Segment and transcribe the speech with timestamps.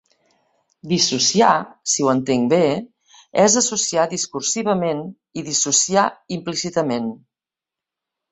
[0.91, 1.51] «bisociar,
[1.91, 2.61] si ho entenc bé,
[3.43, 5.05] és associar discursivament
[5.41, 6.07] i dissociar
[6.39, 7.13] implícitament».